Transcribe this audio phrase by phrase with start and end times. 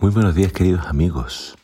[0.00, 1.56] Muy buenos días queridos amigos.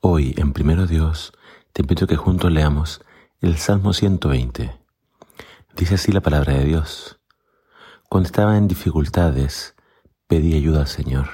[0.00, 1.32] Hoy en Primero Dios
[1.72, 3.02] te invito que juntos leamos
[3.40, 4.78] el Salmo 120.
[5.76, 7.20] Dice así la palabra de Dios.
[8.08, 9.74] Cuando estaba en dificultades,
[10.28, 11.28] pedí ayuda al Señor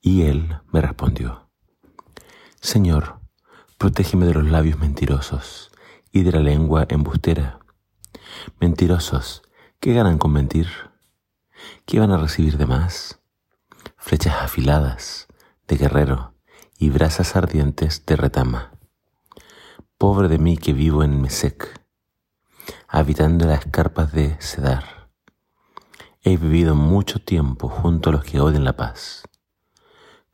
[0.00, 1.48] y Él me respondió.
[2.60, 3.20] Señor,
[3.78, 5.70] protégeme de los labios mentirosos
[6.10, 7.60] y de la lengua embustera.
[8.58, 9.42] Mentirosos,
[9.78, 10.68] ¿qué ganan con mentir?
[11.86, 13.20] ¿Qué van a recibir de más?
[13.96, 15.28] Flechas afiladas
[15.72, 16.34] de guerrero
[16.78, 18.72] y brasas ardientes de retama.
[19.96, 21.80] Pobre de mí que vivo en Mesec,
[22.88, 25.08] habitando las escarpas de Cedar.
[26.22, 29.22] He vivido mucho tiempo junto a los que odian la paz.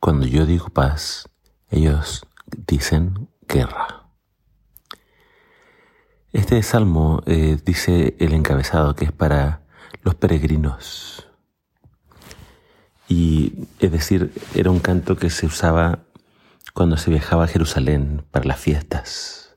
[0.01, 1.29] Cuando yo digo paz,
[1.69, 2.25] ellos
[2.67, 4.09] dicen guerra.
[6.33, 9.61] Este salmo eh, dice el encabezado que es para
[10.03, 11.28] los peregrinos
[13.09, 16.05] y es decir, era un canto que se usaba
[16.75, 19.55] cuando se viajaba a Jerusalén para las fiestas.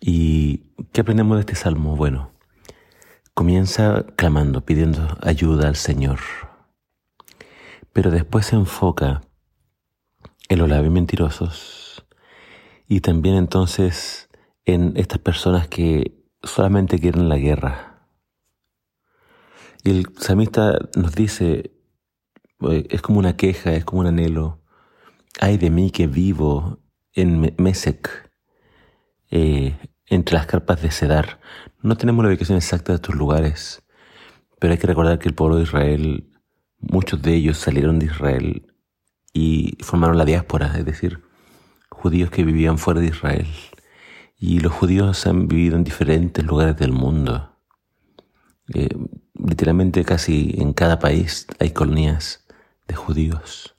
[0.00, 1.94] ¿Y qué aprendemos de este salmo?
[1.94, 2.32] Bueno,
[3.34, 6.20] comienza clamando, pidiendo ayuda al Señor,
[7.92, 9.20] pero después se enfoca
[10.48, 12.06] en los labios mentirosos
[12.88, 14.30] y también entonces
[14.64, 18.08] en estas personas que solamente quieren la guerra.
[19.84, 21.75] Y el salmista nos dice,
[22.60, 24.62] es como una queja, es como un anhelo.
[25.40, 26.80] Ay de mí que vivo
[27.12, 28.30] en Mesec,
[29.30, 29.76] eh,
[30.06, 31.40] entre las carpas de Cedar.
[31.82, 33.82] No tenemos la ubicación exacta de estos lugares,
[34.58, 36.30] pero hay que recordar que el pueblo de Israel,
[36.78, 38.74] muchos de ellos salieron de Israel
[39.32, 41.22] y formaron la diáspora, es decir,
[41.90, 43.46] judíos que vivían fuera de Israel.
[44.38, 47.56] Y los judíos han vivido en diferentes lugares del mundo.
[48.74, 48.88] Eh,
[49.34, 52.45] literalmente casi en cada país hay colonias
[52.86, 53.74] de judíos.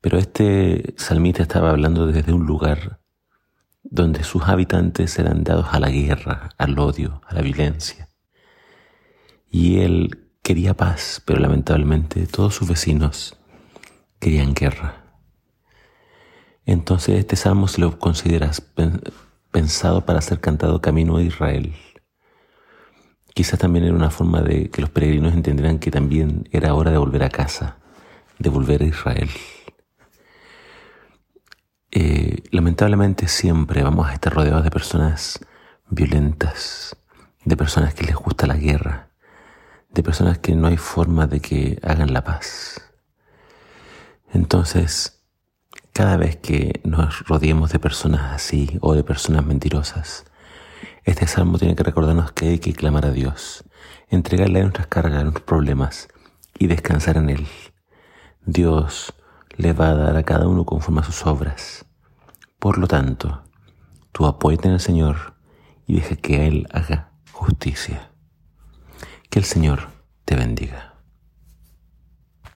[0.00, 3.00] Pero este salmista estaba hablando desde un lugar
[3.82, 8.08] donde sus habitantes eran dados a la guerra, al odio, a la violencia.
[9.50, 13.36] Y él quería paz, pero lamentablemente todos sus vecinos
[14.18, 15.04] querían guerra.
[16.64, 18.60] Entonces este salmo se lo consideras
[19.50, 21.74] pensado para ser cantado camino a Israel.
[23.36, 26.96] Quizás también era una forma de que los peregrinos entendieran que también era hora de
[26.96, 27.76] volver a casa,
[28.38, 29.28] de volver a Israel.
[31.90, 35.38] Eh, lamentablemente siempre vamos a estar rodeados de personas
[35.90, 36.96] violentas,
[37.44, 39.10] de personas que les gusta la guerra,
[39.90, 42.90] de personas que no hay forma de que hagan la paz.
[44.32, 45.22] Entonces,
[45.92, 50.24] cada vez que nos rodeemos de personas así o de personas mentirosas,
[51.06, 53.64] este salmo tiene que recordarnos que hay que clamar a Dios,
[54.08, 56.08] entregarle nuestras cargas, nuestros problemas
[56.58, 57.46] y descansar en Él.
[58.44, 59.14] Dios
[59.56, 61.86] le va a dar a cada uno conforme a sus obras.
[62.58, 63.44] Por lo tanto,
[64.10, 65.36] tú apóyate en el Señor
[65.86, 68.10] y deja que Él haga justicia.
[69.30, 69.88] Que el Señor
[70.24, 70.95] te bendiga.